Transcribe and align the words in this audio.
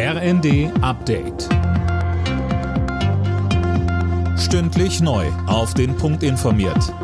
RND 0.00 0.70
Update. 0.80 1.48
Stündlich 4.38 5.00
neu. 5.00 5.26
Auf 5.48 5.74
den 5.74 5.96
Punkt 5.96 6.22
informiert. 6.22 6.94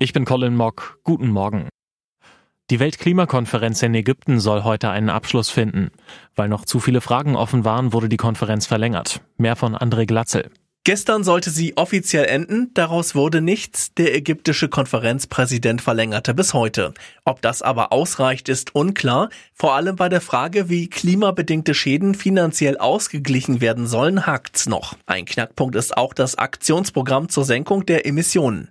Ich 0.00 0.12
bin 0.12 0.24
Colin 0.24 0.56
Mock. 0.56 0.98
Guten 1.04 1.28
Morgen. 1.28 1.68
Die 2.70 2.80
Weltklimakonferenz 2.80 3.84
in 3.84 3.94
Ägypten 3.94 4.40
soll 4.40 4.64
heute 4.64 4.90
einen 4.90 5.10
Abschluss 5.10 5.48
finden. 5.48 5.92
Weil 6.34 6.48
noch 6.48 6.64
zu 6.64 6.80
viele 6.80 7.00
Fragen 7.00 7.36
offen 7.36 7.64
waren, 7.64 7.92
wurde 7.92 8.08
die 8.08 8.16
Konferenz 8.16 8.66
verlängert. 8.66 9.20
Mehr 9.36 9.54
von 9.54 9.76
André 9.76 10.06
Glatzel. 10.06 10.50
Gestern 10.86 11.24
sollte 11.24 11.50
sie 11.50 11.76
offiziell 11.76 12.26
enden, 12.26 12.70
daraus 12.74 13.16
wurde 13.16 13.40
nichts. 13.40 13.92
Der 13.94 14.14
ägyptische 14.14 14.68
Konferenzpräsident 14.68 15.82
verlängerte 15.82 16.32
bis 16.32 16.54
heute. 16.54 16.94
Ob 17.24 17.42
das 17.42 17.60
aber 17.60 17.92
ausreicht, 17.92 18.48
ist 18.48 18.76
unklar. 18.76 19.30
Vor 19.52 19.74
allem 19.74 19.96
bei 19.96 20.08
der 20.08 20.20
Frage, 20.20 20.68
wie 20.68 20.88
klimabedingte 20.88 21.74
Schäden 21.74 22.14
finanziell 22.14 22.78
ausgeglichen 22.78 23.60
werden 23.60 23.88
sollen, 23.88 24.28
hakt's 24.28 24.68
noch. 24.68 24.94
Ein 25.06 25.24
Knackpunkt 25.24 25.74
ist 25.74 25.96
auch 25.96 26.14
das 26.14 26.38
Aktionsprogramm 26.38 27.30
zur 27.30 27.44
Senkung 27.44 27.84
der 27.84 28.06
Emissionen. 28.06 28.68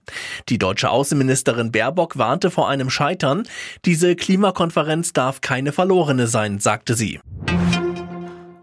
Die 0.47 0.57
deutsche 0.57 0.91
Außenministerin 0.91 1.73
Baerbock 1.73 2.17
warnte 2.17 2.49
vor 2.49 2.69
einem 2.69 2.89
Scheitern. 2.89 3.43
Diese 3.83 4.15
Klimakonferenz 4.15 5.11
darf 5.11 5.41
keine 5.41 5.73
verlorene 5.73 6.27
sein, 6.27 6.59
sagte 6.59 6.95
sie. 6.95 7.19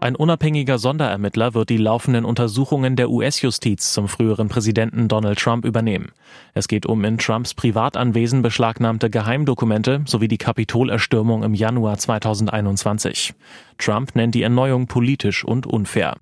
Ein 0.03 0.17
unabhängiger 0.17 0.79
Sonderermittler 0.79 1.53
wird 1.53 1.69
die 1.69 1.77
laufenden 1.77 2.25
Untersuchungen 2.25 2.97
der 2.97 3.09
US-Justiz 3.09 3.93
zum 3.93 4.09
früheren 4.09 4.49
Präsidenten 4.49 5.07
Donald 5.07 5.39
Trump 5.39 5.63
übernehmen. 5.63 6.11
Es 6.53 6.67
geht 6.67 6.85
um 6.85 7.05
in 7.05 7.17
Trumps 7.17 7.53
Privatanwesen 7.53 8.41
beschlagnahmte 8.41 9.09
Geheimdokumente 9.09 10.01
sowie 10.05 10.27
die 10.27 10.37
Kapitolerstürmung 10.37 11.43
im 11.43 11.53
Januar 11.53 11.97
2021. 11.97 13.33
Trump 13.77 14.13
nennt 14.13 14.35
die 14.35 14.41
Erneuerung 14.41 14.87
politisch 14.87 15.45
und 15.45 15.67
unfair. 15.67 16.17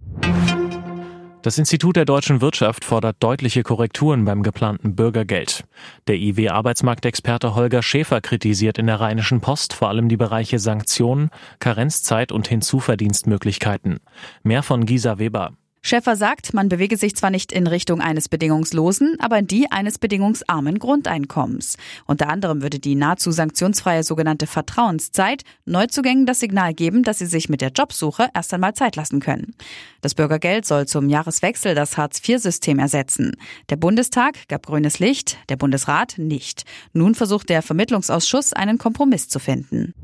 Das 1.44 1.58
Institut 1.58 1.96
der 1.96 2.05
deutschen 2.05 2.40
Wirtschaft 2.40 2.85
fordert 2.85 3.18
deutliche 3.20 3.63
Korrekturen 3.63 4.26
beim 4.26 4.43
geplanten 4.43 4.96
Bürgergeld. 4.96 5.63
Der 6.07 6.18
IW-Arbeitsmarktexperte 6.18 7.55
Holger 7.55 7.82
Schäfer 7.82 8.21
kritisiert 8.21 8.77
in 8.77 8.85
der 8.85 8.99
Rheinischen 8.99 9.41
Post 9.41 9.74
vor 9.74 9.90
allem 9.90 10.07
die 10.07 10.18
Bereiche 10.18 10.60
Sanktionen, 10.60 11.32
Karenzzeit 11.57 12.32
und 12.32 12.48
Hinzuverdienstmöglichkeiten. 12.48 14.02
Mehr 14.43 14.62
von 14.62 14.85
Gisa 14.85 15.18
Weber. 15.18 15.54
Schäfer 15.84 16.15
sagt, 16.15 16.54
man 16.54 16.70
bewege 16.70 16.96
sich 16.96 17.15
zwar 17.15 17.32
nicht 17.32 17.51
in 17.51 17.65
Richtung 17.65 18.01
eines 18.01 18.29
bedingungslosen, 18.29 19.18
aber 19.20 19.40
in 19.40 19.48
die 19.48 19.71
eines 19.71 19.98
bedingungsarmen 19.98 20.77
Grundeinkommens. 20.77 21.77
Unter 22.05 22.29
anderem 22.29 22.62
würde 22.62 22.77
die 22.77 22.93
nahezu 22.93 23.32
sanktionsfreie 23.32 24.04
sogenannte 24.04 24.46
Vertrauenszeit 24.46 25.41
Neuzugängen 25.65 26.27
das 26.27 26.40
Signal 26.40 26.76
geben, 26.76 27.02
dass 27.02 27.18
sie 27.18 27.26
sich 27.26 27.49
mit 27.49 27.62
der 27.62 27.71
Jobsuche 27.71 28.29
erst 28.34 28.54
einmal 28.54 28.76
Zeit 28.76 28.96
lassen 28.96 29.20
können. 29.20 29.55
Das 30.02 30.13
Bürgergeld 30.13 30.68
soll 30.68 30.87
zum 30.87 31.09
Jahreswechsel 31.09 31.74
das 31.74 31.98
Hartz-IV-System 31.98 32.77
ersetzen. 32.77 33.35
Der 33.70 33.76
Bundestag 33.76 34.48
gab 34.49 34.68
grünes 34.68 34.99
Licht, 34.99 35.40
der 35.49 35.55
Bundesrat 35.55 36.15
nicht. 36.18 36.63
Nun 36.93 37.15
versucht 37.15 37.49
der 37.49 37.63
Vermittlungsausschuss 37.63 38.54
einen 38.54 38.77
Kompromiss 38.77 39.29
zu 39.29 39.40
finden. 39.40 39.96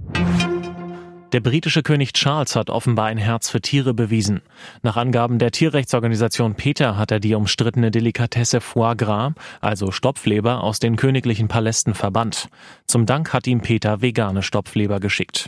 Der 1.38 1.44
britische 1.44 1.84
König 1.84 2.14
Charles 2.14 2.56
hat 2.56 2.72
offenbar 2.72 3.06
ein 3.06 3.20
Herz 3.20 3.48
für 3.48 3.62
Tiere 3.62 3.94
bewiesen. 3.94 4.42
Nach 4.82 4.98
Angaben 4.98 5.38
der 5.38 5.52
Tierrechtsorganisation 5.52 6.56
PETA 6.56 6.98
hat 6.98 7.12
er 7.12 7.20
die 7.20 7.36
umstrittene 7.36 7.92
Delikatesse 7.92 8.60
Foie 8.60 8.96
Gras, 8.96 9.34
also 9.62 9.92
Stopfleber, 9.92 10.64
aus 10.64 10.80
den 10.80 10.96
königlichen 10.96 11.48
Palästen 11.48 11.94
verbannt. 11.94 12.50
Zum 12.88 13.06
Dank 13.06 13.34
hat 13.34 13.46
ihm 13.46 13.62
PETA 13.62 14.02
vegane 14.02 14.42
Stopfleber 14.42 15.00
geschickt. 15.00 15.46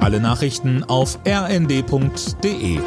Alle 0.00 0.18
Nachrichten 0.18 0.82
auf 0.82 1.20
rnd.de 1.24 2.80